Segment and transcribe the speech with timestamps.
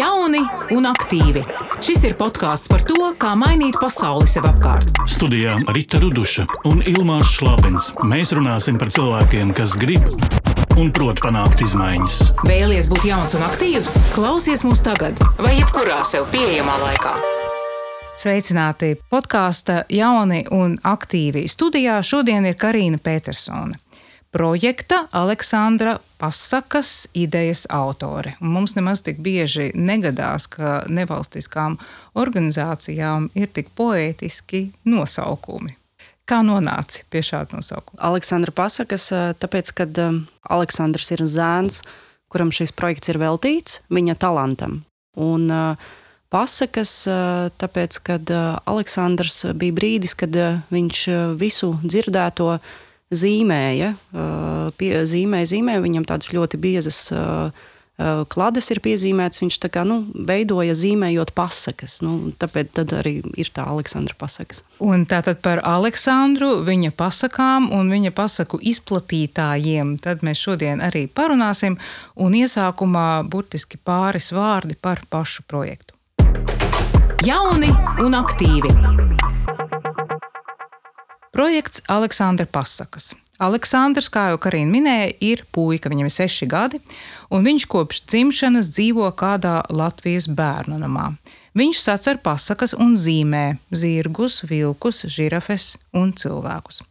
[0.00, 0.40] Jauni
[0.72, 1.42] un aktīvi.
[1.84, 4.88] Šis ir podkāsts par to, kā mainīt pasauli sev apkārt.
[5.10, 7.90] Studijā Rīta Ruduša un Ilmāns Šlapins.
[8.08, 10.06] Mēs runāsim par cilvēkiem, kas grib
[10.80, 12.16] un prot panākt izmaiņas.
[12.48, 13.98] Vēlies būt jauns un aktīvs?
[14.16, 17.12] Klausies mūs tagad, vai jebkurā sev pieejamā laikā.
[18.20, 21.44] Sveicināti podkāsta Jauni un aktīvi.
[21.48, 23.76] Studijā šodien ir Karina Petersone
[24.30, 28.36] projekta Aleksandra pasakas idejas autore.
[28.40, 31.78] Un mums nemaz tik bieži negadās, ka nevalstiskām
[32.14, 35.76] organizācijām ir tik poētiski nosaukumi.
[36.30, 37.98] Kā nonāci pie šāda nosaukuma?
[38.06, 39.08] Aleksandra pasakas,
[39.42, 39.88] tāpēc, ka
[40.46, 41.80] Aleksandrs ir zēns,
[42.30, 44.84] kuram šis projekts ir veltīts viņa talantam.
[45.18, 45.50] Un
[46.30, 46.92] pasakas,
[47.58, 48.20] tāpēc, ka
[48.70, 50.38] Aleksandrs bija brīdis, kad
[50.70, 51.02] viņš
[51.40, 52.60] visu dzirdēto
[53.10, 53.94] zīmēja,
[54.78, 57.08] pie, zīmēja, zīmēja, viņam tādas ļoti biezas
[58.32, 59.42] klades ir piezīmētas.
[59.42, 61.98] Viņš kā, nu, veidoja zīmējot pasakas.
[62.04, 64.62] Nu, tāpēc arī ir tā Aleksandra pasakas.
[64.80, 71.76] Un tātad par Aleksandru, viņa pasakām un viņa pasaku izplatītājiem tad mēs šodien arī parunāsim.
[72.16, 75.96] Un iesākumā burtiski pāris vārdi par pašu projektu.
[77.26, 77.68] Jauni
[78.00, 79.09] un aktīvi!
[81.30, 83.12] Projekts Aleksandra pasakas.
[83.38, 86.80] Aleksandrs, kā jau Karina minēja, ir puika, viņam ir seši gadi,
[87.30, 91.12] un viņš kopš dzimšanas dzīvo kādā Latvijas bērnu namā.
[91.54, 96.82] Viņš sacer pasakas un zīmē zirgus, vilkus, žirafes un cilvēkus.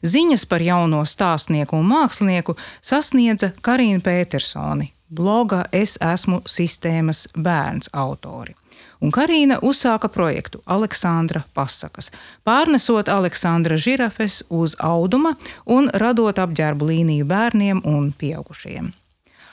[0.00, 8.56] Ziņas par jauno stāstnieku un mākslinieku sasniedza Karina Petersoni, bloga Es esmu sistēmas bērns autori
[9.02, 12.10] un Karina uzsāka projektu Aleksandra pasakas,
[12.46, 15.34] pārnesot Aleksandra žirafes uz auduma
[15.66, 18.92] un radot apģērbu līniju bērniem un pieaugušiem.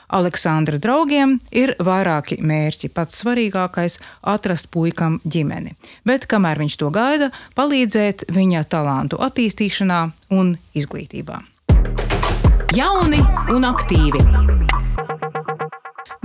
[0.10, 2.90] Aleksandra draugiem ir vairāki mērķi.
[2.90, 4.00] Pats svarīgākais-
[4.34, 11.44] atrast puikam ģimeni, bet kamēr viņš to gaida, palīdzēt viņa talantu attīstīšanā un izglītībā.
[12.74, 13.22] Jauni
[13.54, 14.22] un aktīvi!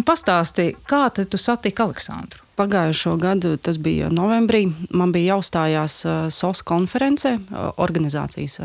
[0.04, 2.43] Pastāsti, kā tu satiki Aleksandru?
[2.54, 5.96] Pagājušo gadu, tas bija novembrī, man bija jāuzstājās
[6.30, 7.36] SOS konferencē.
[7.82, 8.60] Organizācijas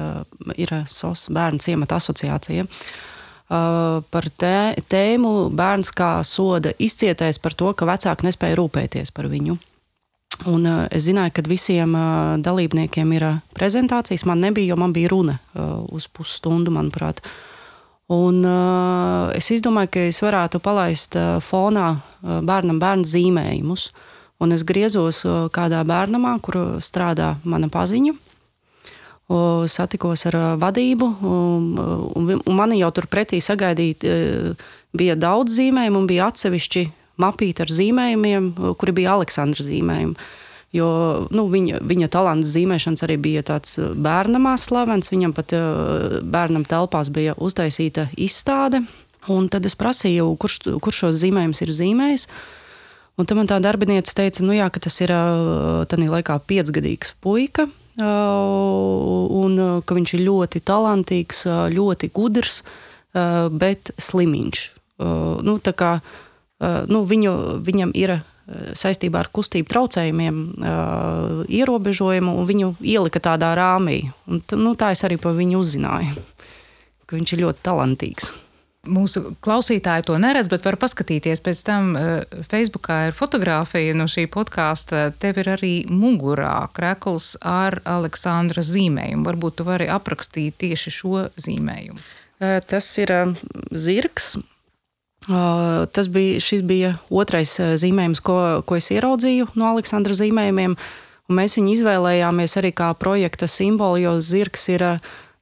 [0.55, 2.67] ir SOS Bērnu ciemata asociācija.
[3.49, 9.57] Par tē, tēmu bērns kā soda izcietējis par to, ka vecāki nespēja rūpēties par viņu.
[10.53, 11.97] Un es zināju, ka visiem
[12.45, 13.25] dalībniekiem ir
[13.57, 14.27] prezentācijas.
[14.29, 15.39] Man nebija, jo man bija runa
[15.89, 17.25] uz pusstundu, manuprāt.
[17.25, 17.48] Uh,
[18.09, 23.89] Un, uh, es izdomāju, ka es varētu palaist uh, fonā uh, bērnam bērnu zīmējumus.
[24.41, 28.15] Un es griezos uh, kādā bērnamā, kur strādā mana paziņa.
[29.29, 31.67] Uh, satikos ar uh, vadību, un,
[32.17, 36.87] un, un mani jau tur pretī sagaidīt, uh, bija daudz zīmējumu, un bija atsevišķi
[37.21, 40.17] mapīti ar zīmējumiem, kuri bija Aleksandra zīmējumi.
[40.75, 40.87] Jo
[41.33, 45.09] nu, viņa, viņa talants zīmēšanas arī bija tāds uh, bērnamā slavens.
[45.09, 48.83] Viņam pat uh, bērnam telpās bija uztaisīta izstāde.
[49.33, 52.27] Un tad es prasīju, kurš, kurš šos zīmējumus ir zīmējis.
[53.19, 57.17] Un tam man tā darbinieca teica, nu jā, ka tas ir uh, tādā laikā piecgadīgs
[57.23, 57.67] puika.
[57.99, 61.41] Un ka viņš ir ļoti talantīgs,
[61.73, 62.61] ļoti gudrs,
[63.11, 64.61] bet slimiņš.
[65.43, 65.89] Nu, kā,
[66.87, 67.33] nu, viņu,
[67.67, 68.13] viņam ir
[68.73, 70.37] saistībā ar kustību traucējumiem
[71.45, 74.01] ierobežojumu, un viņu ielika tādā rāmī.
[74.29, 76.23] Un, nu, tā es arī par viņu uzzināju,
[77.05, 78.31] ka viņš ir ļoti talantīgs.
[78.89, 81.41] Mūsu klausītāji to neredz, bet var paskatīties.
[81.43, 81.89] Pēc tam
[82.49, 85.09] Facebookā ir fotografija no šī podkāsta.
[85.19, 89.27] Tev ir arī mugurā krekls ar Aleksandra zīmējumu.
[89.27, 91.99] Varbūt tu vari aprakstīt tieši šo zīmējumu.
[92.39, 93.11] Tas ir
[93.75, 94.37] zirgs,
[95.29, 100.73] Tas bija, bija otrais zīmējums, ko, ko es ieraudzīju no Aleksandra zīmējumiem.
[101.29, 104.85] Mēs viņu izvēlējāmies arī kā projekta simbolu, jo zirgs ir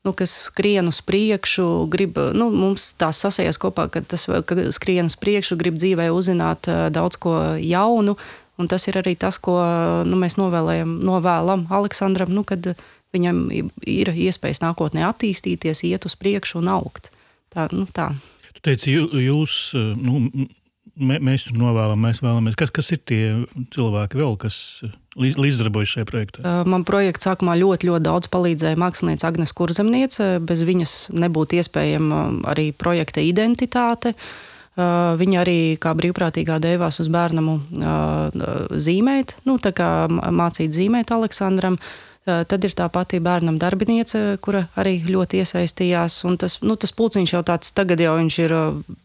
[0.04, 5.08] nu, kas skrien uz priekšu, grib, nu, mums tā sasējas kopā, ka tas ka skrien
[5.08, 8.18] uz priekšu, grib dzīvē uzzināt daudz ko jaunu.
[8.58, 9.56] Un tas ir arī tas, ko
[10.08, 12.74] nu, mēs novēlējam, novēlam Aleksandram, nu, kad
[13.16, 17.12] viņam ir iespējas nākotnē attīstīties, iet uz priekšu un augt.
[17.54, 18.12] Tā, nu, tā.
[18.58, 19.60] Tu teici, jūs,
[20.02, 20.48] nu,
[20.98, 22.58] mēs tur novēlam, mēs vēlamies.
[22.58, 23.22] Kas, kas ir tie
[23.74, 26.56] cilvēki vēl, kas eh, līdzdarbojas šajā projektā?
[26.70, 30.30] Man projekts sākumā ļoti, ļoti daudz palīdzēja mākslinieca Agnēs Kurzemniece.
[30.48, 34.16] Bez viņas nebūtu iespējama arī projekta identitāte.
[34.78, 37.56] Viņa arī kā brīvprātīgā devās uz bērnu
[38.78, 41.80] zīmēt, nu, mācīt zīmēt Aleksandram.
[42.28, 46.20] Tad ir tā pati bērnam darbiniece, kura arī ļoti iesaistījās.
[46.42, 48.56] Tas, nu, tas pulciņš jau tāds, tagad jau viņš ir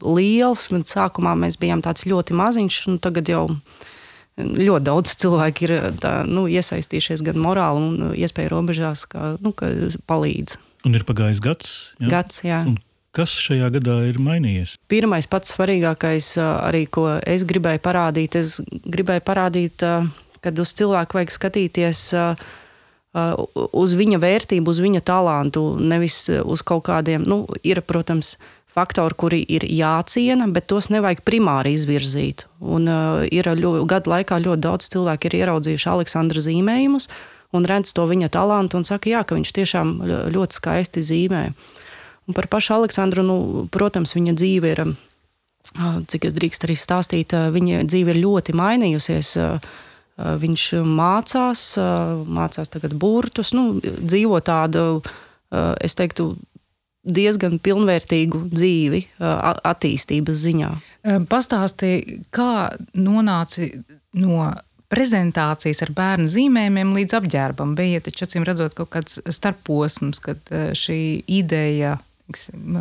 [0.03, 3.45] liels, sākumā mēs bijām tāds ļoti maziņš, un tagad jau
[4.43, 9.53] ļoti daudz cilvēku ir tā, nu, iesaistījušies gan morāli, gan iespēju robežās, kā nu,
[10.09, 10.59] palīdz.
[10.89, 11.77] Un ir pagājis gads.
[12.01, 12.09] Jā?
[12.11, 12.63] Gads, jā.
[12.67, 12.81] Un
[13.15, 14.75] kas šajā gadā ir mainījies?
[14.91, 19.85] Pirmais, pats svarīgākais, arī ko es gribēju parādīt, es gribēju parādīt,
[20.43, 22.07] kad uz cilvēku vajag skatīties
[23.13, 28.37] uz viņa vērtību, uz viņa talantu, nevis uz kaut kādiem, nu, ir, protams,
[28.73, 32.47] faktori, kuri ir jāciena, bet tos nevajag primāri izvirzīt.
[32.65, 37.11] Un, uh, ir ļo, gadu laikā ļoti daudz cilvēku ir ieraudzījuši Aleksandra zīmējumus
[37.53, 39.95] un redz to viņa talantu un saka, jā, ka viņš tiešām
[40.33, 41.45] ļoti skaisti zīmē.
[42.29, 43.39] Un par pašu Aleksandru, nu,
[43.73, 44.83] protams, viņa dzīve ir,
[46.09, 49.35] cik es drīkst arī stāstīt, viņa dzīve ir ļoti mainījusies.
[50.17, 51.61] Viņš mācās,
[52.29, 55.01] mācās tagad burtus, nu, dzīvo tādu,
[55.81, 56.35] es teiktu,
[57.03, 60.69] diezgan pilnvērtīgu dzīvi attīstības ziņā.
[61.33, 62.53] Pastāstīja, kā
[62.95, 63.73] nonāci
[64.21, 64.53] no
[64.93, 67.73] prezentācijas ar bērnu zīmējumiem līdz apģērbam.
[67.79, 71.97] Bija taču, acīm redzot, kaut kāds starposms, kad šī ideja
[72.29, 72.77] tiksim,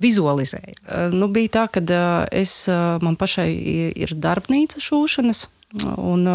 [0.00, 1.12] vizualizējās.
[1.12, 2.00] Nu, bija tā, ka
[2.32, 2.64] es,
[3.04, 3.50] man pašai
[3.92, 5.44] ir darbnīca šūšanas,
[5.96, 6.26] un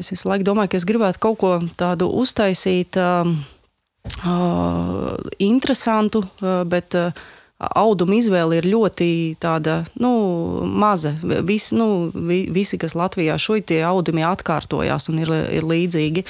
[0.00, 3.28] es visu laiku domāju, ka es gribētu kaut ko tādu uztaisīt uh,
[5.42, 6.94] interesantu, uh, bet
[7.56, 9.08] auduma izvēle ir ļoti
[9.40, 10.10] tāda, nu,
[10.66, 11.14] maza.
[11.48, 16.26] Vis, nu, vi, visi, kas Latvijā šoji tie audumi atkārtojās un ir, ir līdzīgi.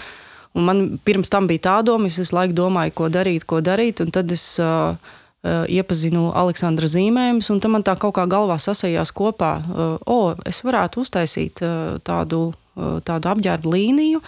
[0.56, 4.00] Un man pirms tam bija tā doma, es visu laiku domāju, ko darīt, ko darīt,
[4.15, 4.94] tad es uh,
[5.71, 9.53] iepazinu Aleksandra zīmējumus, un tam man tā kaut kā galvā sasējās kopā.
[9.63, 14.19] Uh, o, es varētu uztaisīt uh, tādu, tādu apģērbu līniju,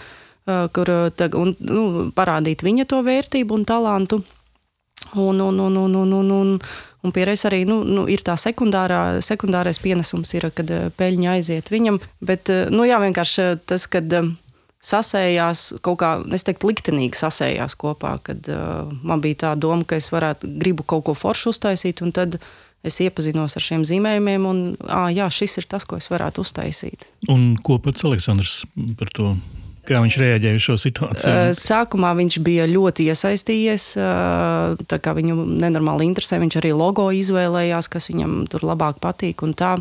[0.73, 0.89] kur
[1.37, 1.81] un, nu,
[2.17, 4.17] parādīt viņa to vērtību un talantu.
[5.13, 6.55] Un, un, un, un, un, un, un,
[7.05, 12.01] un pierādījis arī nu, nu, ir tā sekundārā, sekundārais pienesums, ir, kad peļņa aiziet viņam.
[12.25, 14.09] Bet nu, jā, vienkārši tas, kad
[14.79, 19.99] sasējās kaut kā, es teiktu, liktenīgi sasējās kopā, kad uh, man bija tā doma, ka
[19.99, 22.39] es varētu, gribu kaut ko foršu uztaisīt, un tad
[22.87, 27.09] es iepazinos ar šiem zīmējumiem, un à, jā, šis ir tas, ko es varētu uztaisīt.
[27.31, 28.61] Un ko pats Aleksandrs
[28.99, 29.33] par to
[29.89, 31.53] Kā viņš reaģēja uz šo situāciju?
[31.57, 33.85] Sākumā viņš bija ļoti iesaistījies.
[35.17, 36.37] Viņu nenormāli interesē.
[36.43, 39.41] Viņš arī logo izvēlējās, kas viņam tur labāk patīk.
[39.47, 39.77] Un tā.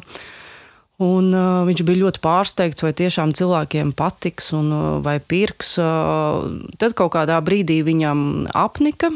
[0.99, 5.77] Un, uh, viņš bija ļoti pārsteigts, vai tiešām cilvēkiem patiks un uh, vai pirks.
[5.79, 6.49] Uh,
[6.81, 9.13] tad kaut kādā brīdī viņam apnika.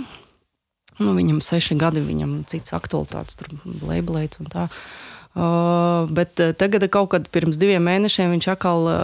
[1.03, 3.51] Nu, viņam seši gadi, viņam cits aktualitātes, tur
[3.89, 4.69] labelēts un tā.
[4.69, 8.97] Uh, Uh, bet uh, tagad, kaut kad pirms diviem mēnešiem, viņš atkal uh,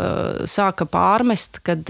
[0.44, 1.88] sāka pārmest, kad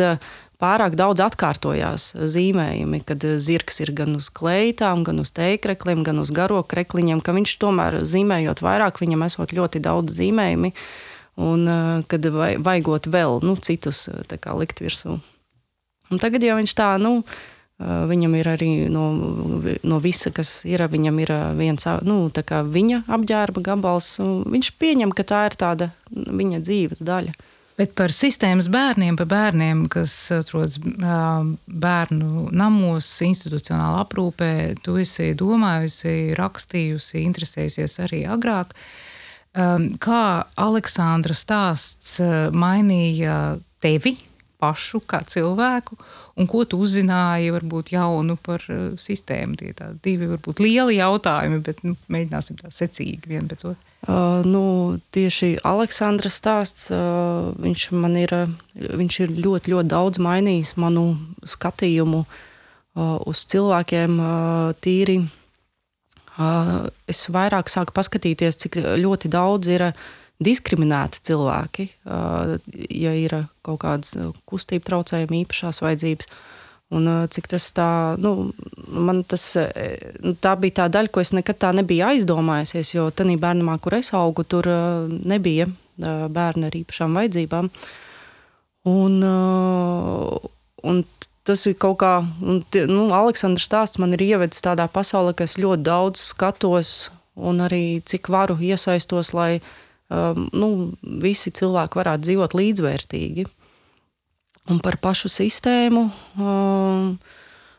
[0.62, 6.32] pārāk daudz atkārtojās zīmējumi, kad zirgs ir gan uz kleitām, gan uz teikrekliem, gan uz
[6.34, 10.72] garo krekliņiem, ka viņš tomēr zīmējot vairāk, viņam esot ļoti daudz zīmējumi,
[11.38, 11.69] un
[12.10, 15.20] kad vajagot vēl nu, citus kā, likt virsū.
[16.08, 17.20] Un tagad jau viņš tā, nu,
[17.78, 19.05] Viņam ir arī no,
[19.87, 24.16] no visa, kas ir, viņam ir viens nu, viņa apģērba gabals.
[24.19, 27.37] Viņš pieņem, ka tā ir tāda viņa dzīves daļa.
[27.79, 34.53] Bet par sistēmas bērniem, par bērniem, kas atrodas bērnu namos, institucionālā aprūpē,
[34.83, 38.75] tu esi domājusi, rakstījusi, interesējusies arī agrāk.
[40.03, 40.25] Kā
[40.58, 42.19] Aleksandra stāsts
[42.51, 43.39] mainīja
[43.82, 44.17] tevi
[44.58, 45.96] pašu kā cilvēku,
[46.38, 49.58] un ko tu uzzināji varbūt jaunu par uh, sistēmu.
[49.58, 53.81] Tie ir divi varbūt lieli jautājumi, bet nu, mēģināsim tā secīgi vien pēc otra.
[54.08, 54.62] Uh, nu,
[55.15, 58.34] tieši Aleksandra stāsts, uh, viņš man ir,
[58.74, 61.08] viņš ir ļoti, ļoti daudz mainījis manu
[61.46, 65.20] skatījumu uh, uz cilvēkiem uh, tīri.
[66.38, 70.06] Uh, es vairāk sāku paskatīties, cik ļoti daudz ir uh,
[70.43, 71.89] diskriminēti cilvēki,
[72.95, 73.35] ja ir
[73.67, 74.15] kaut kādas
[74.49, 76.31] kustību traucējumi, īpašās vajadzības.
[76.95, 78.49] Un, cik tas tā, nu,
[78.89, 79.43] man tas,
[80.25, 83.99] nu, tā bija tā daļa, ko es nekad tā nebiju aizdomājusies, jo tajā bērnamā, kur
[83.99, 84.71] es augu, tur
[85.29, 85.67] nebija
[85.99, 87.69] bērni ar īpašām vajadzībām.
[88.89, 89.19] Un,
[90.89, 91.03] un
[91.45, 95.85] tas ir kaut kā, nu, Aleksandrs stāsts man ir ievedis tādā pasaulē, ka es ļoti
[95.85, 96.95] daudz skatos
[97.37, 99.61] un arī cik varu iesaistos, lai
[100.08, 100.69] nu,
[101.03, 103.46] visi cilvēki varētu dzīvot līdzvērtīgi.
[104.69, 106.05] Un par pašu sistēmu.
[106.36, 107.17] Um,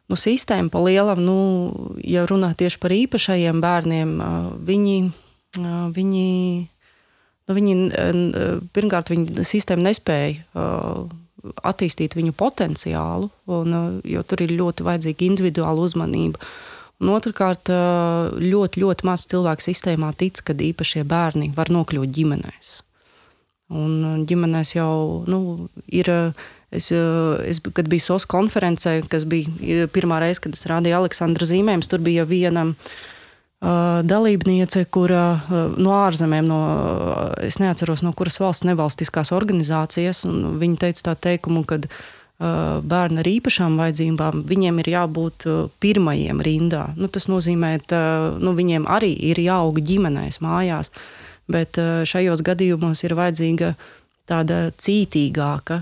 [0.09, 1.37] nu, sistēma pa lielam, nu,
[2.01, 4.97] ja runā tieši par īpašajiem bērniem, uh, viņi,
[5.61, 6.27] uh, viņi,
[7.45, 11.05] nu, viņi uh, pirmkārt, viņa sistēma nespēja uh,
[11.65, 16.41] attīstīt viņu potenciālu, un, jo tur ir ļoti vajadzīga individuāla uzmanība.
[16.99, 17.69] Un otrkārt,
[18.43, 22.71] ļoti, ļoti maz cilvēku sistēmā tic, ka īpašie bērni var nokļūt ģimenēs.
[23.79, 26.11] Un ģimenēs jau nu, ir.
[26.69, 31.89] Es, es, kad biju SOS konferencē, kas bija pirmā reize, kad es rādīju Aleksandra zīmējumus,
[31.89, 36.59] tur bija viena uh, dalībniece, kura uh, no ārzemēm, no,
[37.41, 41.97] es neatceros, no kuras valsts nevalstiskās organizācijas, un viņa teica tā teikumu, ka uh,
[42.39, 45.47] bērni ar īpašām vajadzībām, viņiem ir jābūt
[45.83, 46.85] pirmajiem rindā.
[46.95, 48.01] Nu, tas nozīmē, ka
[48.39, 50.93] nu, viņiem arī ir jāaug ģimenēs, mājās.
[50.93, 51.79] Uh, bet
[52.09, 53.73] šajos gadījumos ir vajadzīga
[54.29, 55.81] tāda cītīgāka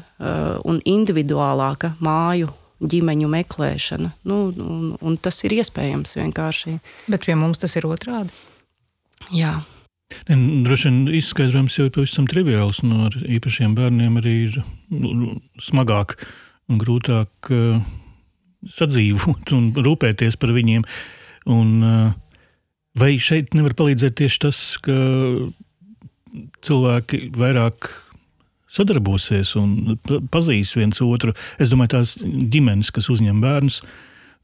[0.67, 4.11] un individuālāka māju ģimeņu meklēšana.
[4.29, 6.77] Nu, un, un tas ir iespējams vienkārši.
[7.09, 8.31] Bet pie mums tas ir otrādi.
[9.33, 9.57] Jā.
[10.29, 12.83] Droši vien izskaidrojums jau ir pavisam triviāls.
[12.85, 14.59] Nu, īpašiem bērniem arī ir
[14.93, 17.81] nu, smagāk un grūtāk uh,
[18.67, 20.87] sadzīvot un rūpēties par viņiem.
[21.47, 22.15] Un, uh,
[22.97, 24.93] Vai šeit nevar palīdzēt tieši tas, ka
[26.65, 27.89] cilvēki vairāk
[28.73, 29.97] sadarbosies un
[30.33, 31.35] pazīs viens otru?
[31.61, 33.83] Es domāju, tās ģimenes, kas uzņem bērnus,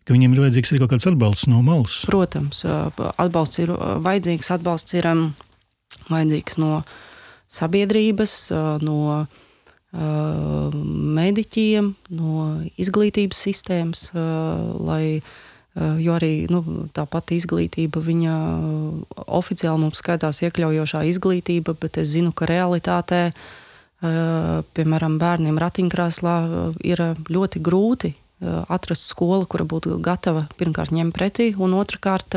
[0.06, 1.98] ka viņiem ir vajadzīgs arī kaut kāds atbalsts no malas.
[2.10, 3.74] Protams, atbalsts ir
[4.06, 4.52] vajadzīgs.
[4.54, 5.10] Atbalsts ir
[6.12, 6.84] vajadzīgs no
[7.54, 8.36] sabiedrības,
[8.86, 9.00] no
[9.94, 12.44] mediķiem, no
[12.82, 15.22] izglītības sistēmas, lai
[15.74, 16.62] jo arī nu,
[16.94, 18.34] tā pati izglītība, viņa
[19.26, 23.32] oficiāli mums skaitās iekļaujošā izglītība, bet es zinu, ka realitātē,
[24.02, 26.36] piemēram, bērniem ratiņkrēslā
[26.86, 32.36] ir ļoti grūti atrast skolu, kura būtu gatava pirmkārt ņemt pretī, un otrkārt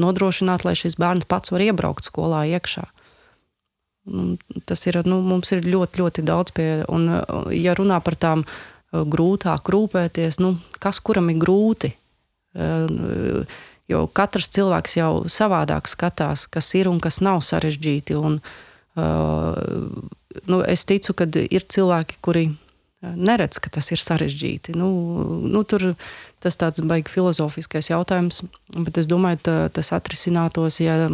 [0.00, 2.86] nodrošināt, lai šis bērns pats var iebraukt skolā iekšā.
[4.66, 7.08] Tas ir, nu, mums ir ļoti, ļoti daudz pie, un
[7.54, 8.44] ja runā par tām
[8.90, 11.92] grūtāk rūpēties, nu, kas kuram ir grūti,
[13.90, 18.14] Jo katrs cilvēks jau savādāk skatās, kas ir un kas nav sarežģīti.
[18.18, 18.38] Un,
[20.46, 22.44] nu, es ticu, ka ir cilvēki, kuri
[23.00, 24.76] neredz, ka tas ir sarežģīti.
[24.78, 24.90] Nu,
[25.42, 25.90] nu, tur
[26.40, 28.44] tas tāds baigi filozofiskais jautājums,
[28.76, 31.08] bet es domāju, ka tas atrisinātos, ja,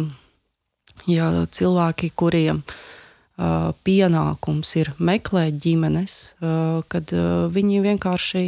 [1.05, 8.47] ja cilvēki, kuriem uh, pienākums ir meklēt ģimenes, uh, kad uh, viņi vienkārši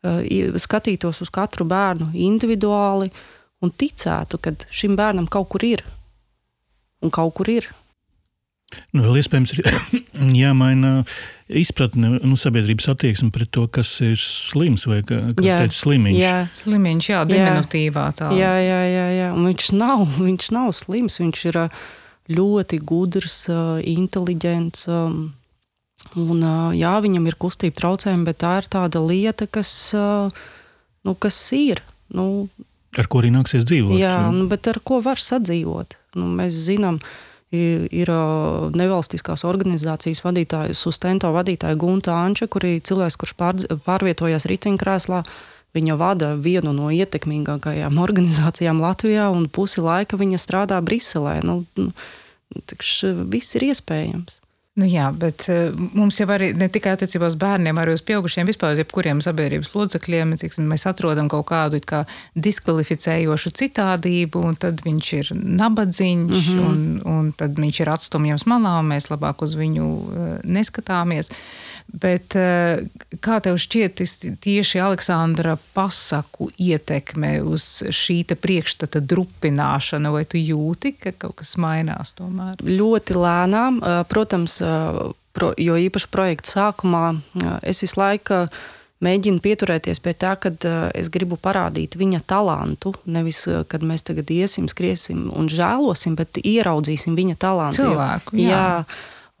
[0.00, 3.10] skatītos uz katru bērnu individuāli
[3.60, 5.82] un ticētu, ka šim bērnam kaut kur ir.
[7.04, 7.68] Un kaut kur ir.
[8.94, 9.68] Nu, vēl iespējams, ir
[10.42, 11.02] jāmaina
[11.60, 16.18] izpratne, nu, sabiedrības attieksme pret to, kas ir slims vai kā teica, slimiņš.
[16.20, 18.30] Jā, slimiņš, jā, diminutīvā tā.
[18.38, 19.28] Jā, jā, jā, jā.
[19.34, 21.60] Un viņš nav, viņš nav slims, viņš ir
[22.30, 23.42] ļoti gudrs,
[23.90, 24.86] inteliģents.
[24.90, 26.44] Un,
[26.78, 31.82] jā, viņam ir kustība traucējumi, bet tā ir tāda lieta, kas, nu, kas ir.
[32.10, 32.46] Nu,
[32.98, 33.98] ar ko arī nāksies dzīvot.
[33.98, 35.98] Jā, nu, bet ar ko var sadzīvot?
[36.18, 37.18] Nu, mēs zinām, ir,
[37.50, 38.10] ir
[38.78, 45.24] nevalstiskās organizācijas vadītāja, Sustento vadītāja Gunta Anča, kur ir cilvēks, kurš pār, pārvietojās riteņkrēslā.
[45.74, 51.40] Viņa vada vienu no ietekmīgākajām organizācijām Latvijā, un pusi laika viņa strādā Briselē.
[51.46, 51.90] Nu, nu,
[53.30, 54.40] viss ir iespējams.
[54.78, 58.46] Nu jā, bet uh, mums jau arī ne tikai attiecībā uz bērniem, arī uz pieaugušiem,
[58.46, 62.04] vispār uz jebkuriem sabiedrības locekļiem, tiksim, mēs atrodam kaut kādu kā
[62.38, 66.68] diskvalificējošu citādību, un tad viņš ir nabadzīgs, mm -hmm.
[66.68, 71.34] un, un tad viņš ir atstumjams malā, un mēs labāk uz viņu uh, neskatāmies.
[71.90, 72.82] Bet uh,
[73.24, 74.02] kā tev šķiet
[74.42, 82.14] tieši Aleksandra pasaku ietekme uz šī priekšstata drupināšanu, vai tu jūti, ka kaut kas mainās
[82.18, 82.60] tomēr?
[82.62, 83.80] Ļoti lēnām,
[84.10, 84.60] protams,
[85.36, 87.06] pro, jo īpaši projekta sākumā
[87.66, 88.44] es visu laiku
[89.04, 90.52] mēģinu pieturēties pie tā, ka
[90.96, 92.92] es gribu parādīt viņa talantu.
[93.10, 97.82] Nevis, kad mēs tagad iesim, skriesim un žēlosim, bet ieraudzīsim viņa talantu.
[97.86, 98.50] Cilvēku, jā.
[98.52, 98.68] jā.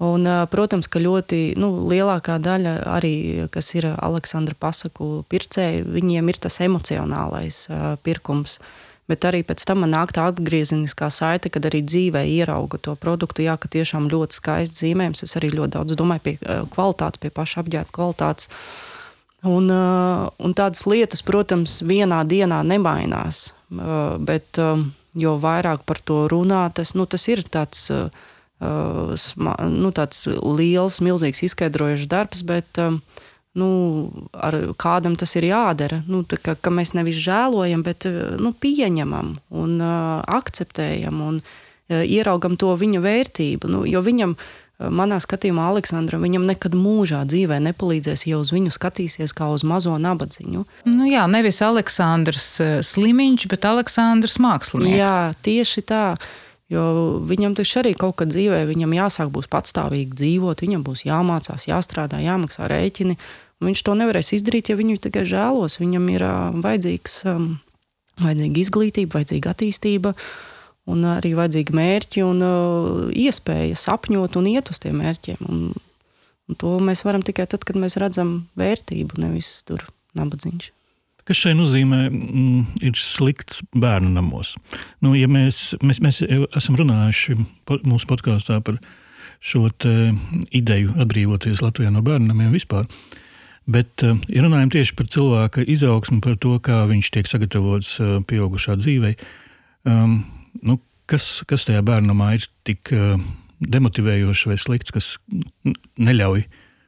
[0.00, 3.14] Un, protams, ka ļoti nu, lielākā daļa arī,
[3.52, 8.56] kas ir Aleksandra pasaku pircēji, viņiem ir tas emocionālais uh, pirkums.
[9.10, 13.42] Bet arī pēc tam man nāk tā atgriezeniskā saite, kad arī dzīvē ierauga to produktu.
[13.42, 15.24] Jā, ka tiešām ļoti skaists zīmējums.
[15.26, 16.34] Es arī ļoti daudz domāju pie
[16.70, 18.46] kvalitātes, pie paša apģērba kvalitātes.
[19.50, 23.48] Un, un tādas lietas, protams, vienā dienā nemainās.
[24.30, 24.62] Bet
[25.18, 27.88] jo vairāk par to runā, tas, nu, tas ir tāds,
[28.60, 32.44] nu, tāds liels, milzīgs izskaidrojošs darbs.
[32.46, 32.80] Bet,
[33.58, 33.70] nu,
[34.36, 36.02] ar kādam tas ir jādara.
[36.08, 38.06] Nu, ka, ka mēs nevis žēlojam, bet
[38.40, 43.70] nu, pieņemam un uh, akceptējam un uh, ieraugam to viņa vērtību.
[43.70, 44.36] Nu, jo viņam
[44.80, 49.96] manā skatījumā Aleksandram viņam nekad mūžā dzīvē nepalīdzēs, ja uz viņu skatīsies kā uz mazo
[50.00, 50.64] nabadzību.
[50.88, 52.54] Nu, jā, nevis Aleksandrs
[52.88, 55.02] Slimiņš, bet Aleksandrs Mākslinieks.
[55.02, 56.04] Jā, tieši tā.
[56.70, 56.82] Jo
[57.26, 62.20] viņam taču arī kaut kad dzīvē, viņam jāsāk būs patstāvīgi dzīvot, viņam būs jāmācās, jāstrādā,
[62.22, 63.16] jāmaksā rēķini.
[63.60, 65.80] Viņš to nevarēs izdarīt, ja viņu tikai žēlos.
[65.82, 66.24] Viņam ir
[66.62, 67.18] vajadzīgs,
[68.22, 70.14] vajadzīga izglītība, vajadzīga attīstība.
[70.90, 72.46] Un arī vajadzīgi mērķi un
[73.18, 75.42] iespēja sapņot un iet uz tiem mērķiem.
[75.50, 79.84] Un, un to mēs varam tikai tad, kad mēs redzam vērtību, nevis tur
[80.18, 80.70] nabadzību.
[81.30, 84.56] Kas šai nozīmē, mm, ir slikts bērnu namos?
[84.98, 86.16] Nu, ja mēs, mēs, mēs
[86.58, 87.36] esam runājuši
[87.86, 88.80] mūsu podkāstā par
[89.38, 89.68] šo
[90.50, 92.90] ideju atbrīvoties Latvijā no bērnu namiem vispār.
[93.70, 98.16] Bet, uh, ja runājam tieši par cilvēka izaugsmu, par to, kā viņš tiek sagatavots uh,
[98.26, 99.14] pieaugušā dzīvē,
[99.86, 100.24] um,
[100.66, 103.22] nu, kas, kas tajā bērnamā ir tik uh,
[103.62, 105.12] demotivējošs vai slikts, kas
[105.94, 106.42] neļauj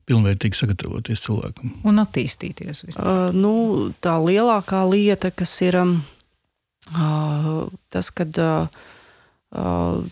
[0.09, 1.77] pilnvērtīgi sagatavoties cilvēkam.
[1.89, 2.85] Un attīstīties.
[2.95, 3.55] Uh, nu,
[4.03, 5.95] tā lielākā lieta, kas ir um,
[6.91, 8.67] uh, tas, kad, uh,
[9.55, 10.03] uh,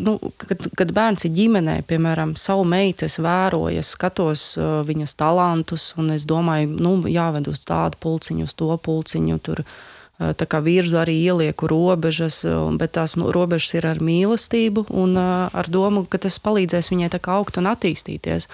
[0.00, 5.16] nu, kad, kad bērns ir ģimenē, piemēram, savu meitu, es vēroju, es skatos uh, viņas
[5.20, 9.40] talantus, un es domāju, nu, jāved uz tādu pulciņu, uz to pulciņu.
[9.44, 9.80] Tur, uh,
[10.22, 12.42] Tā kā vīrs arī ielieku robežas,
[12.78, 17.70] bet tās robežas ir ar mīlestību un ar domu, ka tas palīdzēs viņai augt un
[17.70, 18.46] attīstīties.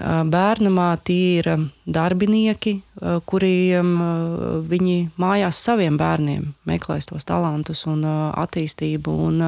[0.00, 1.48] Bērnamā tie ir
[1.84, 2.78] darbinieki,
[3.28, 3.90] kuriem
[4.70, 9.18] viņi mājās saviem bērniem meklēs tos talantus un attīstību.
[9.28, 9.44] Un,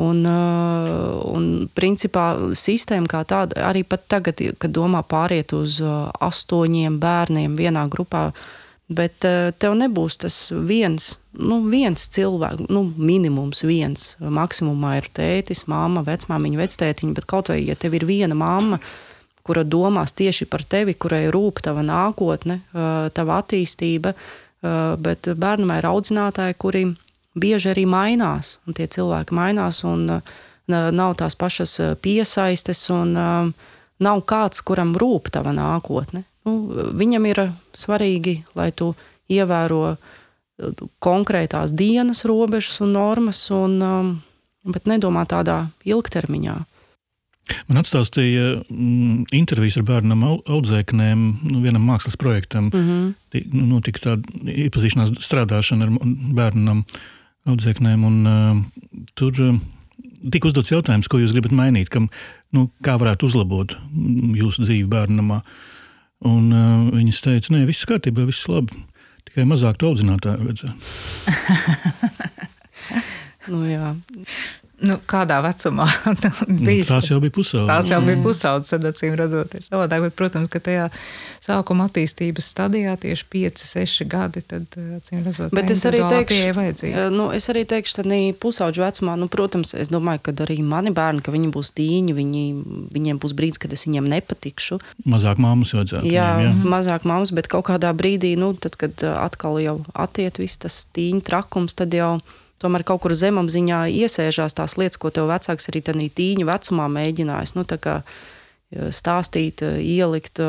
[0.00, 7.56] Un, un principā sistēma kā tāda, arī pat tagad, kad domā pāriet uz astoņiem bērniem
[7.58, 14.16] vienā grupā, uh, Bet uh, tev nebūs tas viens, nu, viens cilvēks, nu, minimums viens.
[14.18, 17.14] Maksimumā ir tētis, māma, vecmāmiņa, vectētiņa.
[17.20, 18.80] Bet kaut vai ja tev ir viena mamma,
[19.50, 22.60] kura domās tieši par tevi, kurai rūp tava nākotne,
[23.16, 24.14] tava attīstība,
[25.02, 26.84] bet bērnam ir audzinātāji, kuri
[27.34, 28.58] bieži arī mainās.
[28.66, 30.06] Un tie cilvēki mainās, un
[30.70, 33.18] nav tās pašas piesaistes, un
[34.00, 36.22] nav kāds, kuram rūp tava nākotne.
[36.46, 36.56] Nu,
[36.96, 37.42] viņam ir
[37.76, 38.94] svarīgi, lai tu
[39.30, 39.96] ievēro
[41.02, 43.76] konkrētās dienas robežas un normas, un,
[44.62, 46.56] bet nedomā tādā ilgtermiņā.
[47.68, 52.70] Man atstāstīja mm, intervijas ar bērnam audzēknēm, nu, vienam mākslas projektam.
[52.70, 53.66] Mm -hmm.
[53.70, 55.90] Notika tāda iepazīšanās, strādāšana ar
[56.36, 56.84] bērnam
[57.48, 59.60] audzēknēm, un uh, tur uh,
[60.32, 62.08] tika uzdots jautājums, ko jūs gribat mainīt, kam,
[62.52, 63.76] nu, kā varētu uzlabot
[64.36, 65.40] jūsu dzīvi bērnamā.
[66.28, 68.76] Un uh, viņas teica, nē, viss kārtībā, viss labi.
[69.28, 70.76] Tikai mazāk to audzinātāju vajadzētu.
[73.52, 73.94] nu, jā.
[74.80, 75.86] Nu, kādā vecumā
[76.46, 76.80] bija?
[76.80, 77.68] Nu, tās jau bija pusaudzes.
[77.68, 79.52] Tās jau bija pusaudzes, acīm redzot.
[79.66, 80.86] Savādāk, bet, protams, ka tajā
[81.44, 84.66] sākuma attīstības stadijā tieši 5, 6 gadi, tad,
[84.98, 89.74] acīm redzot, bet es arī teikšu, nu, es arī teikšu, tad pusaudžu vecumā, nu, protams,
[89.76, 92.44] es domāju, ka arī mani bērni, ka viņi būs tīņi, viņi,
[92.96, 94.80] viņiem būs brīdis, kad es viņiem nepatikšu.
[95.10, 96.08] Mazāk māmas vajadzētu.
[96.08, 96.74] Jā, viņiem, jā.
[96.76, 101.24] mazāk māmas, bet kaut kādā brīdī, nu, tad, kad atkal jau attiet viss tas tīņu
[101.26, 102.18] trakums, tad jau
[102.60, 107.56] tomēr kaut kur zemapziņā iesēžās tās lietas, ko tev vecāks arī tādā tīņa vecumā mēģinājis
[107.56, 107.66] nu,
[108.94, 110.42] stāstīt, ielikt.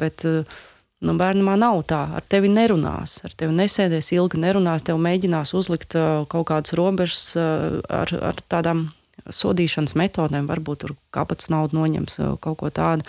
[0.00, 5.54] Bet nu, bērnam nav tā, ar tevi nerunās, ar tevi nesēdēs ilgi, nerunās, tev mēģinās
[5.58, 5.98] uzlikt
[6.32, 8.88] kaut kādas robežas ar, ar tādām
[9.28, 13.06] sodīšanas metodēm, varbūt tur kāpēc naudu noņems kaut ko tādu.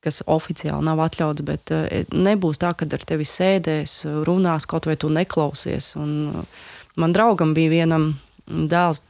[0.00, 1.68] Kas oficiāli nav atļauts, bet
[2.16, 5.90] nebūs tā, ka ar tevi sēdēs, runās, kaut vai tu neklausies.
[6.00, 8.12] Un, uh, Man draugam bija vienam
[8.50, 9.04] dēls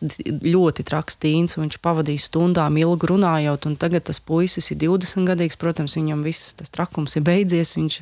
[0.45, 5.29] ļoti traks tīns, un viņš pavadīja stundām ilgi runājot, un tagad tas puisis ir 20
[5.31, 8.01] gadīgs, protams, viņam viss tas trakums ir beidzies, viņš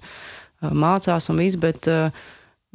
[0.74, 1.86] mācās un viss, bet,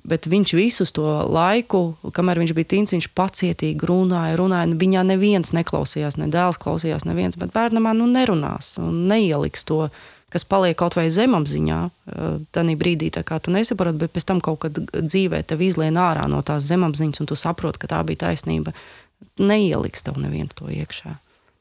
[0.07, 5.53] bet viņš visus to laiku, kamēr viņš bija tīns, viņš pacietīgi runāja, runāja, viņā neviens
[5.55, 9.87] neklausījās, ne dēls klausījās, neviens, bet bērnamā nu nerunās un neieliks to
[10.33, 14.73] kas paliek kaut vai zemapziņā, eh, tad brīdī tu nesaproti, bet pēc tam kaut kad
[14.73, 18.73] dzīvē tev izlien ārā no tās zemapziņas, un tu saproti, ka tā bija taisnība.
[19.39, 21.17] Neieliks tev nevienu to iekšā.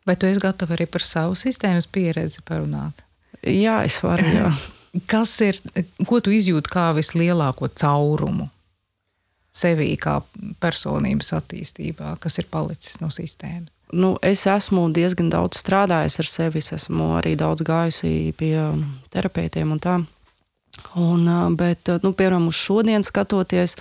[0.06, 3.04] Vai tu esi gatava arī par savu sistēmas pieredzi parunāt?
[3.42, 4.24] Jā, es varu.
[4.26, 4.50] Jā.
[5.12, 5.56] Kas ir,
[6.06, 8.50] ko tu izjūti kā vislielāko caurumu
[9.52, 10.18] sevī, kā
[10.60, 13.70] personības attīstībā, kas ir palicis no sistēmas?
[13.92, 16.62] Nu, es esmu diezgan daudz strādājis ar sevi.
[16.62, 18.56] Es esmu arī daudz gājusi pie
[19.12, 19.98] terapeitiem un tā.
[20.96, 21.28] Un,
[21.58, 23.76] bet, nu, piemēram, uz šodien skatoties,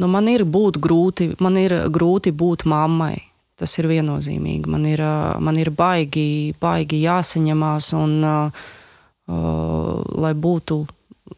[0.00, 3.16] nu, man ir būt grūti, man ir grūti būt mammai.
[3.54, 4.66] Tas ir viennozīmīgi.
[4.66, 5.00] Man ir,
[5.40, 8.64] man ir baigi, baigi jāsaņemās, un uh,
[10.24, 10.80] lai būtu,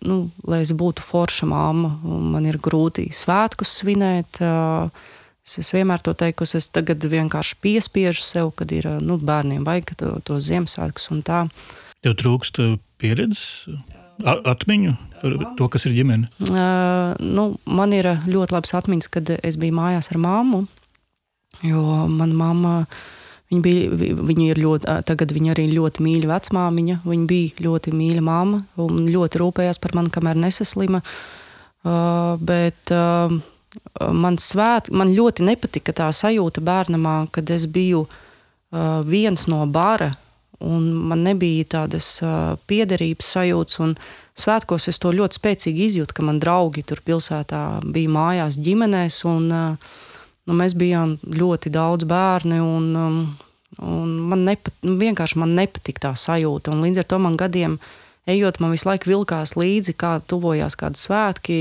[0.08, 0.16] nu,
[0.48, 1.92] lai es būtu forša māma,
[2.32, 4.40] man ir grūti svētkus svinēt.
[4.40, 5.12] Uh,
[5.46, 9.94] es, es vienmēr to teiktu, es tagad vienkārši piespiežu sev, kad ir nu, bērniem vajag
[10.00, 11.46] to, to Ziemassvētkus un tā.
[12.04, 12.60] Tev trūkst
[13.00, 13.68] pieredzes,
[14.24, 16.28] atmiņu par to, kas ir ģimene?
[16.48, 20.64] Uh, nu, man ir ļoti labs atmiņas, kad es biju mājās ar māmu.
[21.64, 21.80] Jo
[22.12, 22.74] mana mamma,
[23.52, 27.00] viņa bija, viņa ir ļoti, tagad viņa arī ļoti mīļa vecmāmiņa.
[27.06, 31.02] Viņa bija ļoti mīļa mamma un ļoti rūpējās par mani, kamēr nesaslima.
[31.86, 33.30] Uh, bet uh,
[34.12, 40.12] man, svēt, man ļoti nepatika tā sajūta bērnamā, kad es biju uh, viens no bara.
[40.60, 43.96] Man nebija tādas uh, piederības sajūtas, un
[44.38, 49.20] svētkos es to ļoti spēcīgi izjūtu, ka man draugi tur pilsētā bija mājās, ģimenēs.
[49.28, 49.98] Un, uh,
[50.46, 52.62] nu, mēs bijām ļoti daudz bērni.
[52.62, 53.20] Un, um,
[53.82, 56.72] un man nepat, nu, vienkārši man nepatika tā sajūta.
[56.72, 57.76] Un līdz ar to man gadiem
[58.30, 61.60] ejot, man visu laiku vilkās līdzi, kā tuvojās kādi svētki.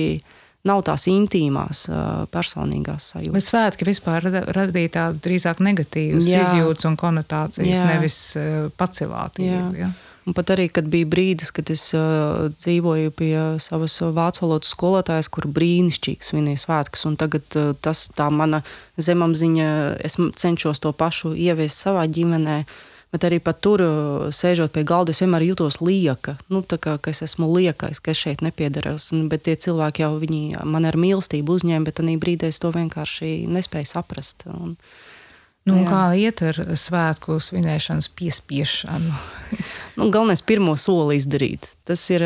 [0.65, 3.35] Nav tās intīmās, uh, personīgās sajūtas.
[3.35, 7.85] Bet svētki vispār radīja tādu drīzāk negatīvas izjūtas un konotācijas, Jā.
[7.93, 9.61] nevis uh, pacelātību.
[9.77, 9.85] Jā.
[9.85, 9.93] Ja?
[10.25, 15.29] Un pat arī, kad bija brīdis, kad es uh, dzīvoju pie savas vācu valodas skolotājas,
[15.29, 18.63] kur brīnišķīgi svinēja svētkus, un tagad uh, tas tā mana
[18.97, 19.69] zemapziņa,
[20.01, 22.63] es cenšos to pašu ieviest savā ģimenē.
[23.13, 26.35] Bet arī tur, uh, sēžot pie galda, es vienmēr jūtos lieka.
[26.51, 29.11] Nu, kā, ka es esmu liekais, ka es šeit nepiedaros.
[29.31, 30.15] Bet tie cilvēki jau
[30.65, 34.47] man ar mīlestību uzņēma, bet tajā brīdī es to vienkārši nespēju saprast.
[34.51, 34.75] Un,
[35.65, 35.85] Nu, jā.
[35.89, 39.13] kā iet ar svētku svinēšanas piespiešanu?
[39.97, 41.65] nu, galvenais ir pirmo soli izdarīt.
[41.89, 42.21] Tas ir,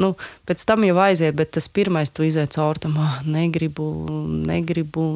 [0.00, 0.12] nu,
[0.48, 3.88] pēc tam jau aiziet, bet tas pirmais, tu iziet cauri tam, ah, negribu,
[4.44, 5.06] negribu,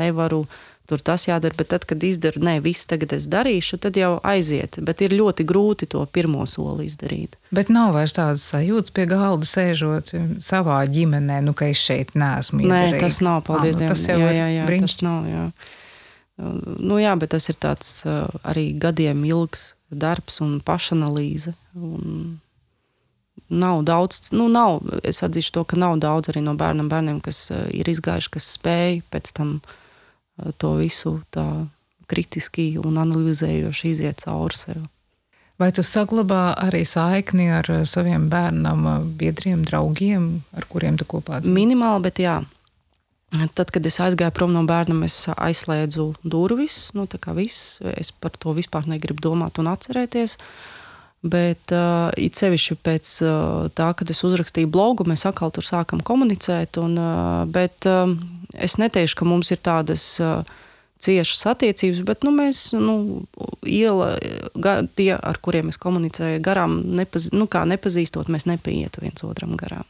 [0.00, 0.46] nevaru.
[0.90, 4.80] Tur tas jādara, bet tad, kad izdara, nē, viss tagad es darīšu, tad jau aiziet.
[4.82, 7.36] Bet ir ļoti grūti to pirmo soli izdarīt.
[7.54, 10.10] Bet nav vairs tādas sajūtas pie galda sēžot
[10.42, 12.64] savā ģimenē, nu, ka es šeit neesmu.
[12.64, 13.04] Nē, iedarīgi.
[13.04, 13.94] tas nav, paldies ah, nu, Dievam.
[13.94, 14.98] Tas jau jā, jā, jā, brīnišķīgi.
[14.98, 15.46] Tas nav, jā.
[16.90, 17.90] Nu, jā, bet tas ir tāds
[18.42, 21.54] arī gadiem ilgs darbs un pašanalīze.
[21.78, 22.40] Un
[23.50, 27.48] nav daudz, nu, nav, es atzīšu to, ka nav daudz arī no bērniem, bērniem kas
[27.74, 29.58] ir izgājuši, kas spēj pēc tam
[30.58, 31.46] to visu tā
[32.10, 34.80] kritiski un analizējoši iziet cauri sev.
[35.60, 38.86] Vai tu saglabā arī saikni ar saviem bērnam,
[39.20, 41.52] biedriem, draugiem, ar kuriem tu kopā dzīvo?
[41.52, 42.38] Minimāli, bet jā.
[43.30, 46.88] Tad, kad es aizgāju prom no bērnam, es aizslēdzu durvis.
[46.96, 50.38] Nu, es par to vispār negribu domāt un atcerēties.
[51.20, 56.00] Bet uh, it sevišķi pēc uh, tā, kad es uzrakstīju blogu, mēs atkal tur sākam
[56.00, 56.78] komunicēt.
[56.80, 58.08] Un, uh, bet uh,
[58.56, 60.48] es neteikšu, ka mums ir tādas uh,
[61.00, 62.96] ciešas attiecības, bet nu, mēs, nu,
[63.68, 64.14] iela,
[64.56, 69.84] ga, tie, ar kuriem es komunicēju, garām nepaz, nu, nepazīstot, mēs nepaietu viens otram garām.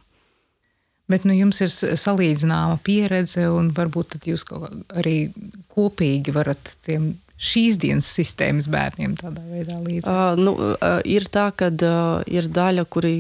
[1.10, 4.46] Bet nu, jums ir salīdzināma pieredze, un varbūt jūs
[4.94, 5.32] arī
[5.74, 10.04] kopīgi varat tiem šīs dienas sistēmas bērniem tādā veidā līdzi?
[10.08, 13.14] Uh, nu, uh, ir tā, ka uh, ir daļa, kuri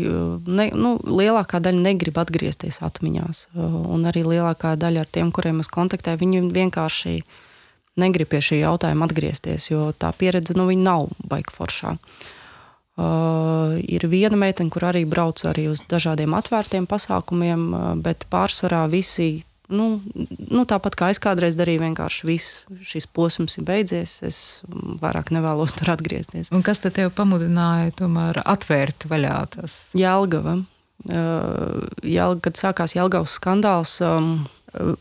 [0.46, 3.46] ne, nu, lielākā daļa negrib atgriezties atmiņās.
[3.54, 7.16] Uh, un arī lielākā daļa ar tiem, kuriem es kontaktēju, viņi vienkārši
[8.00, 11.96] negrib pie šī jautājuma atgriezties, jo tā pieredze nu, nav baigta foršā.
[13.00, 17.70] Uh, ir viena meitene, kur arī brauc arī uz dažādiem atvērtiem pasākumiem,
[18.04, 19.38] bet pārsvarā visi,
[19.70, 19.86] nu,
[20.50, 24.18] nu, tāpat kā es kādreiz darīju, vienkārši viss šis posms ir beidzies.
[24.26, 24.40] Es
[25.02, 26.52] vairāk nevēlos tur atgriezties.
[26.54, 29.80] Un kas tev pamudināja tomēr atvērt vaļā tas?
[29.98, 30.60] Jelgava.
[31.08, 34.42] Uh, Jelg, kad sākās Jelgavas skandāls, um,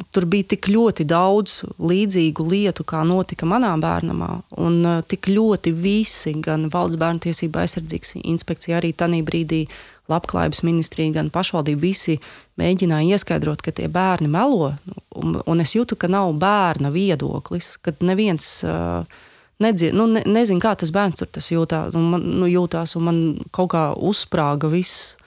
[0.09, 5.73] Tur bija tik ļoti daudz līdzīgu lietu, kā notika manā bērnamā, un uh, tik ļoti
[5.77, 9.61] visi, gan valsts bērnu tiesība aizsardzības inspekcija, arī tajā brīdī
[10.09, 12.17] labklājības ministrija, gan pašvaldība, visi
[12.59, 14.73] mēģināja ieskaidrot, ka tie bērni melo.
[15.19, 18.59] Un, un es jūtu, ka nav bērna viedoklis, kad neviens.
[18.67, 19.25] Uh,
[19.59, 23.03] Nedzi, nu, ne, nezinu, kā tas bērns tur tas jūtā, nu, man, nu, jūtās, un
[23.03, 23.17] man
[23.51, 25.17] kaut kā uzsprāga viss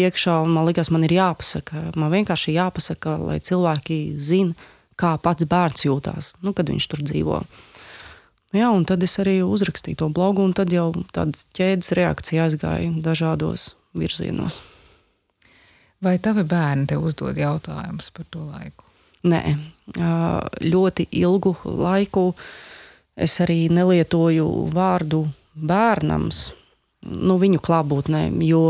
[0.00, 1.90] iekšā, un man liekas, man ir jāpasaka.
[2.00, 7.42] Man vienkārši jāpasaka, lai cilvēki zinātu, kā pats bērns jūtās, nu, kad viņš tur dzīvo.
[8.54, 12.92] Jā, un tad es arī uzrakstīju to blogu, un tad jau tāda ķēdes reakcija aizgāja
[13.02, 14.60] dažādos virzienos.
[16.04, 18.84] Vai tavi bērni tev uzdod jautājumus par to laiku?
[19.24, 19.40] Nē,
[20.60, 22.26] ļoti ilgu laiku
[23.16, 25.22] es arī nelietoju vārdu
[25.54, 26.40] bērnams,
[27.14, 28.66] nu, viņu klātbūtnē, jo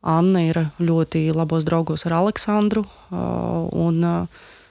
[0.00, 2.86] Anna ir ļoti labos draugos ar Aleksandru.
[3.10, 4.00] Un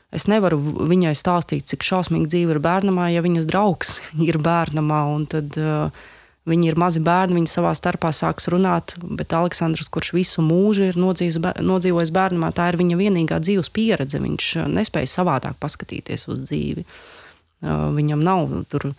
[0.10, 0.58] Es nevaru
[0.90, 4.00] viņai stāstīt, cik šausmīgi dzīve ir bērnamā, ja viņas draugs
[4.30, 5.04] ir bērnamā.
[5.30, 6.08] Tad uh,
[6.50, 8.96] viņi ir mazi bērni, viņi savā starpā sāks runāt.
[9.02, 14.22] Bet Aleksandrs, kurš visu mūžu ir nodzīvojis bērnamā, tā ir viņa vienīgā dzīves pieredze.
[14.24, 16.86] Viņš uh, nespēja savādāk paskatīties uz dzīvi.
[16.86, 18.90] Uh, viņam nav uh,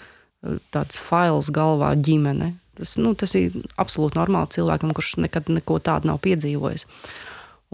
[0.74, 2.54] tāds fails galvā ģimene.
[2.78, 6.86] Tas, nu, tas ir absolūti normāli cilvēkam, kurš nekad neko tādu nav piedzīvojis.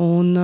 [0.02, 0.34] Un,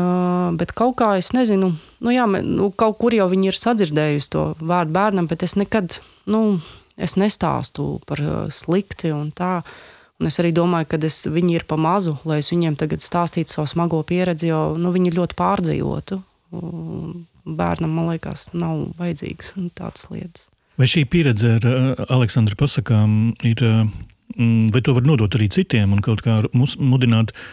[0.56, 4.44] bet kaut kā es nezinu, nu, jā, nu, kaut kur jau viņi ir sadzirdējuši to
[4.62, 5.98] vārdu bērnam, bet es nekad,
[6.30, 6.62] nu,
[6.96, 9.61] es nestāstu par slikti un tā.
[10.20, 13.50] Un es arī domāju, ka es, viņi ir pa mazu, lai es viņiem tagad stāstītu
[13.50, 16.20] savu smago pieredzi, jo nu, viņi ļoti pārdzīvotu.
[17.42, 20.46] Bērnam, man liekas, nav vajadzīgs tādas lietas.
[20.78, 23.64] Vai šī pieredze ar Aleksandra pasakām ir,
[24.37, 27.50] vai to var nodot arī citiem un kaut kā mudināt uh,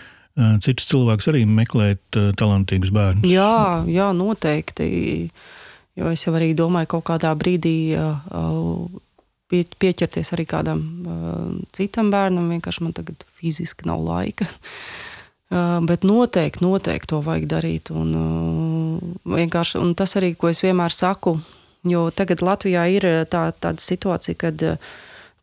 [0.63, 3.27] citus cilvēkus arī meklēt talantīgus bērnus.
[3.29, 4.89] Jā, jā, noteikti.
[5.99, 7.91] Jo es jau arī domāju, kaut kādā brīdī
[9.49, 10.83] pie, pieķerties arī kādam
[11.75, 12.49] citam bērnam.
[12.53, 14.47] Vienkārši man tagad fiziski nav laika.
[15.89, 17.89] Bet noteikti, noteikti to vajag darīt.
[17.89, 18.13] Un,
[19.25, 21.39] un tas arī, ko es vienmēr saku,
[21.89, 24.91] jo tagad Latvijā ir tā, tāda situācija, kad uh,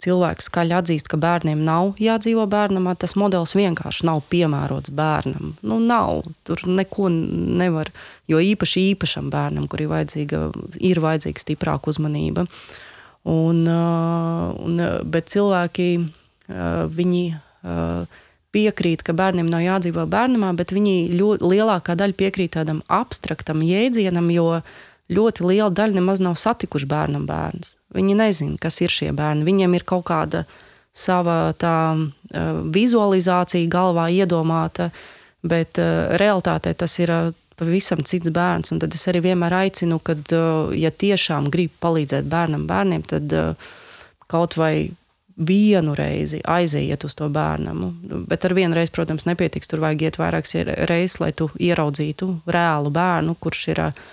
[0.03, 5.57] cilvēks skaļi atzīst, ka bērniem nav jādzīvo bērnamā, tas modelis vienkārši nav piemērots bērnam.
[5.67, 7.91] Nu, nav, tur neko nevar,
[8.31, 10.43] jo īpaši īpašam bērnam, kur ir vajadzīga,
[10.87, 12.47] ir vajadzīga stiprāka uzmanība.
[12.47, 12.85] Uh,
[13.27, 13.63] un,
[15.11, 15.89] bet cilvēki,
[16.97, 17.25] viņi
[18.57, 24.31] piekrīt, ka bērniem nav jādzīvo bērnamā, bet viņi ļoti, lielākā daļa piekrīt tādam abstraktam jēdzienam,
[24.33, 24.61] jo
[25.13, 27.75] ļoti liela daļa nemaz nav satikuši bērnam bērns.
[27.95, 29.45] Viņi nezina, kas ir šie bērni.
[29.47, 30.45] Viņiem ir kaut kāda
[30.97, 31.77] sava tā
[32.73, 34.89] vizualizācija galvā iedomāta,
[35.47, 37.13] bet realitātē tas ir
[37.57, 38.73] pavisam cits bērns.
[38.75, 43.33] Un tad es arī vienmēr aicinu, ka, uh, ja tiešām grib palīdzēt bērnam, bērniem, tad
[43.37, 43.73] uh,
[44.31, 44.91] kaut vai
[45.37, 47.91] vienu reizi aiziet uz to bērnu.
[48.29, 49.69] Bet ar vienu reizi, protams, nepietiks.
[49.69, 50.57] Tur vajag iet vairākas
[50.89, 54.07] reizes, lai tu ieraudzītu reālu bērnu, kurš ir uh,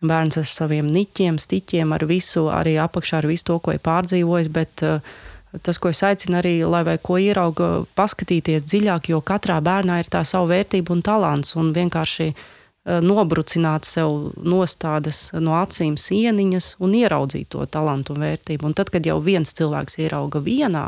[0.00, 4.48] Bērns ar saviem niķiem, stiķiem, ar visu, arī apakšā ar visu to, ko ir pārdzīvojis.
[4.48, 7.68] Bet tas, ko es aicinu arī, lai vai ko ierauga,
[8.00, 11.52] paskatīties dziļāk, jo katrā bērnā ir tā sava vērtība un talants.
[11.60, 12.40] Un vienkārši uh,
[12.84, 18.70] nobrucināt sev nostādes no acīm sieniņas un ieraudzīt to talantu un vērtību.
[18.70, 20.86] Un tad, kad jau viens cilvēks ierauga vienā,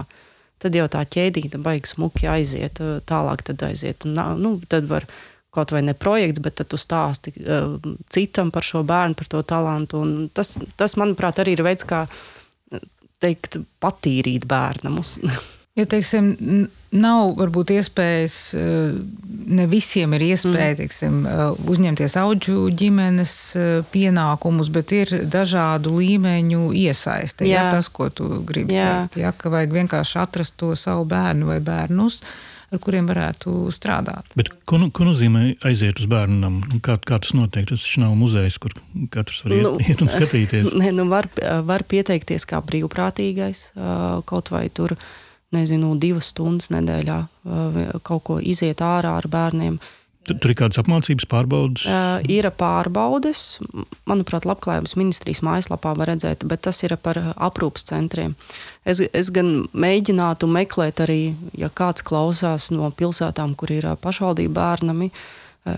[0.63, 4.07] tad jau tā ķēdīte baigs smuki aiziet, tālāk tad aiziet.
[4.09, 5.07] Nu, tad var
[5.53, 7.75] kaut vai ne projekts, bet tu stāsti uh,
[8.09, 10.01] citam par šo bērnu, par to talantu.
[10.01, 12.07] Un tas, tas, manuprāt, arī ir veids, kā
[13.21, 15.19] teikt, patīrīt bērnamus.
[15.73, 16.27] Jo, teiksim,
[16.93, 18.93] nav varbūt iespējas, eh,
[19.57, 20.79] ne visiem ir iespēja mm.
[20.83, 23.37] teiksim, eh, uzņemties augu ģimenes
[23.95, 27.49] pienākumus, bet ir dažādu līmeņu iesaiste.
[27.49, 27.67] Jā.
[27.67, 29.07] Ja, tas, ko tu gribi jā.
[29.07, 32.21] teikt, ja, ka vajag vienkārši atrast to savu bērnu vai bērnus.
[32.21, 32.41] Uh,
[32.73, 34.29] ar kuriem varētu strādāt.
[34.39, 36.63] Bet ko, nu, ko nozīmē aiziet uz bērnu namu?
[36.71, 37.67] Nu, kā, kā tas notiek?
[37.69, 38.75] Tas taču nav muzejs, kur
[39.13, 40.71] katrs var iet, nu, iet un skatīties.
[40.83, 41.29] Ne, nu var,
[41.67, 43.69] var pieteikties kā brīvprātīgais
[44.29, 44.97] kaut vai tur.
[45.53, 47.19] Nezinu, divas stundas nedēļā
[48.07, 49.77] kaut ko iziet ārā ar bērniem.
[49.77, 51.85] Uh, Tur, tur ir kādas apmācības pārbaudes?
[51.91, 53.59] Uh, ir pārbaudes.
[54.07, 58.37] Manuprāt, Labklājības ministrijas mājaslapā var redzēt, bet tas ir par aprūpas centriem.
[58.87, 65.11] Es, es gan mēģinātu meklēt arī, ja kāds klausās no pilsētām, kur ir pašvaldību bērnami.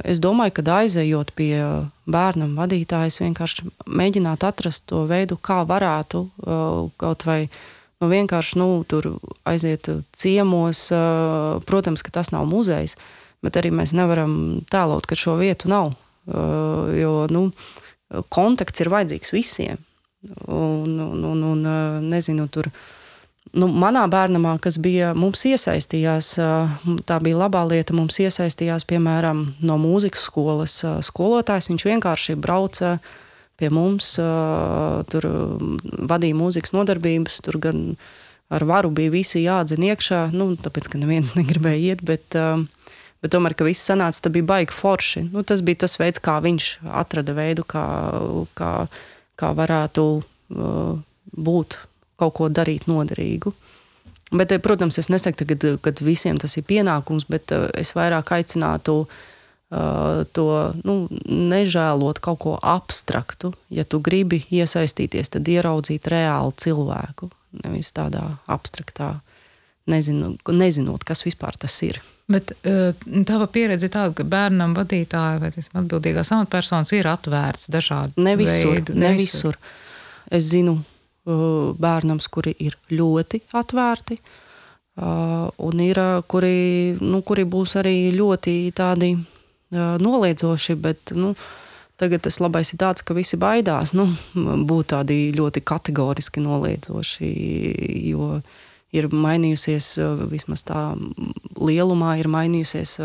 [0.04, 1.56] Es domāju, ka aizejot pie
[2.08, 6.24] bērnam vadītājas, vienkārši mēģināt atrast to veidu, kā varētu
[7.00, 7.56] kaut vai nu,
[8.10, 9.14] vienkārši nu, tur
[9.48, 10.86] aiziet ciemos.
[11.66, 12.96] Protams, ka tas nav muzejs
[13.44, 15.94] bet arī mēs nevaram tēlot, ka šo vietu nav.
[16.24, 17.48] Uh, jo nu,
[18.32, 19.80] kontakts ir vajadzīgs visiem.
[20.48, 22.70] Un, un, un, un uh, nezinu, tur.
[23.54, 26.72] Nu, manā bērnamā, kas bija mums iesaistījās, uh,
[27.06, 27.94] tā bija labā lieta.
[27.96, 31.68] Mums iesaistījās, piemēram, no mūzikas skolas skolotājs.
[31.70, 32.96] Viņš vienkārši brauca
[33.60, 34.14] pie mums,
[35.10, 35.26] tur
[36.10, 37.40] vadīja mūzikas nodarbības.
[37.46, 37.82] Tur gan
[38.54, 42.06] ar varu bija visi jādzina iekšā, nu, tāpēc, ka neviens negribēja iet.
[42.06, 42.38] Bet,
[43.24, 45.22] Bet tomēr, ka viss sanāca, tas bija baigi forši.
[45.32, 47.84] Nu, tas bija tas veids, kā viņš atrada veidu, kā,
[48.52, 48.72] kā,
[49.40, 50.04] kā varētu
[51.46, 51.76] būt,
[52.20, 53.54] kaut ko darīt noderīgu.
[54.28, 57.48] Bet, protams, es nesaku, ka, ka visiem tas ir pienākums, bet
[57.80, 59.16] es vairāk aicinātu uh,
[59.70, 60.48] to
[60.84, 60.96] nu,
[61.26, 63.54] nežēlot kaut ko abstraktu.
[63.72, 67.30] Ja tu gribi iesaistīties, tad ieraudzīt reālu cilvēku,
[67.64, 69.16] nevis tādā abstraktā
[69.90, 72.00] nezinu, nezinot, kas vispār tas ir.
[72.30, 72.94] Bet uh,
[73.28, 78.32] tava pieredze ir tāda, ka bērnam vadītāja vai teiksim, atbildīgās amatpersonas ir atvērts dažādi Ne
[78.40, 79.58] visur, veidu, ne visur.
[80.32, 87.44] Es zinu uh, bērnams, kuri ir ļoti atvērti, uh, un ir, uh, kuri, nu, kuri
[87.44, 89.33] būs arī ļoti tādi uh,
[89.74, 91.34] noliedzoši, bet nu,
[92.00, 97.30] tagad tas labais ir tāds, ka visi baidās nu, būt tādi ļoti kategoriski noliedzoši,
[98.10, 98.38] jo
[98.94, 99.94] ir mainījusies,
[100.30, 100.82] vismaz tā
[101.58, 102.96] lielumā, ir mainījusies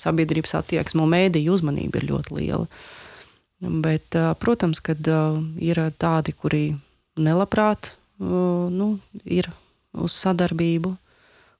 [0.00, 2.68] sabiedrības attieksme, un mēdīju uzmanība ir ļoti liela.
[3.64, 5.04] Bet, protams, kad
[5.60, 6.64] ir tādi, kuri
[7.20, 9.50] nelabprāt nu, ir
[9.94, 10.94] uz sadarbību.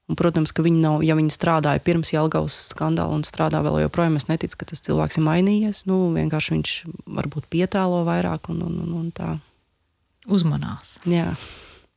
[0.05, 4.19] Un, protams, ka viņi nav, ja viņi strādāja pirms Jālgavas skandāla un strādā vēl joprojām,
[4.19, 5.83] es neticu, ka tas cilvēks ir mainījies.
[5.89, 6.73] Nu, vienkārši viņš
[7.17, 9.31] varbūt pietēlo vairāk un, un, un, un tā.
[10.29, 10.99] Uzmanās.
[11.09, 11.31] Jā.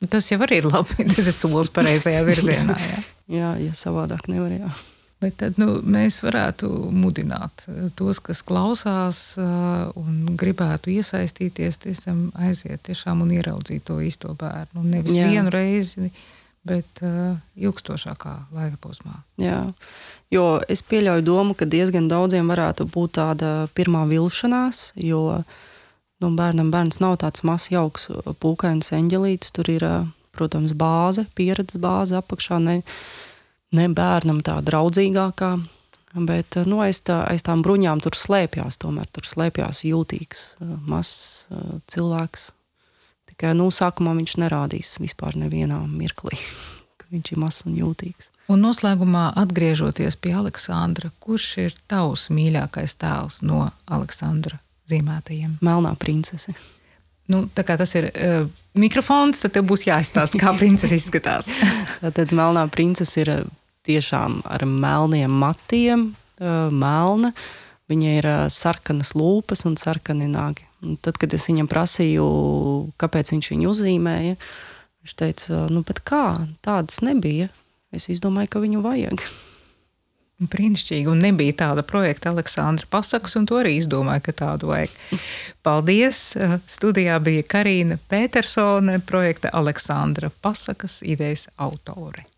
[0.08, 1.04] Tas jau arī ir labi.
[1.14, 2.76] Tas ir solis pareizajā virzienā.
[2.88, 3.02] Jā.
[3.28, 4.54] jā, ja savādāk nevar.
[4.56, 4.72] Jā.
[5.18, 12.28] Bet tad, nu, mēs varētu mudināt eh, tos, kas klausās uh, un gribētu iesaistīties, tiešām
[12.38, 14.84] aiziet tiešām un ieraudzīt to īsto bērnu.
[14.86, 15.26] Nevis Jā.
[15.32, 16.22] vienu reizi, bet
[17.06, 19.22] uh, ilgstošākā laika posmā.
[19.40, 19.62] Jā,
[20.34, 25.42] jo es pieļauju domu, ka diezgan daudziem varētu būt tāda pirmā vilšanās, jo
[26.22, 28.08] nu, bērnam bērns nav tāds mazs, jauks,
[28.42, 29.54] pūkains eņģelītis.
[29.56, 29.86] Tur ir,
[30.36, 32.60] protams, bāze, pieredzes bāze apakšā.
[32.64, 32.80] Ne,
[33.76, 35.52] ne bērnam tā draudzīgākā,
[36.28, 40.46] bet nu, aiz, tā, aiz tām bruņām tur slēpjas, tomēr tur slēpjas jūtīgs,
[40.88, 41.46] mazs
[41.92, 42.52] cilvēks.
[43.28, 46.38] Tikai nu, sākumā viņš nerādīs vispār nevienā mirklī,
[47.00, 48.32] ka viņš ir mazs un jūtīgs.
[48.48, 54.56] Un noslēgumā atgriežoties pie Aleksandra, kurš ir tavs mīļākais tēls no Aleksandra
[54.88, 55.58] zīmētajiem?
[55.64, 56.54] Melnā princese.
[57.28, 58.46] Nu, tā kā tas ir uh,
[58.80, 61.50] mikrofons, tad tev būs jāizstāsta, kā princese izskatās.
[62.16, 63.32] Tad melnā princese ir
[63.84, 66.06] tiešām ar melniem matiem,
[66.40, 67.34] uh, melna.
[67.92, 70.64] Viņai ir uh, sarkanas lūpas un sarkani nagi.
[70.84, 72.24] Un tad, kad es viņam prasīju,
[73.00, 74.38] kāpēc viņš viņu uzzīmēja,
[75.02, 76.24] viņš teica, nu, kā
[76.64, 77.48] tādas nebija.
[77.94, 79.22] Es izdomāju, ka viņu vajag.
[80.38, 84.92] Brīnišķīgi, un nebija tāda projekta Aleksandra Pasakas, un to arī izdomāja, ka tādu vajag.
[85.66, 86.20] Paldies!
[86.70, 92.28] Studijā bija Karina Petersone, projekta Aleksandra Pasakas idejas autore.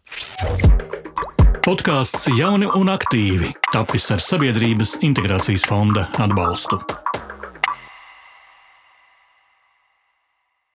[1.60, 6.80] Podkāsts Jauni un aktīvi tapis ar Sabiedrības integrācijas fonda atbalstu.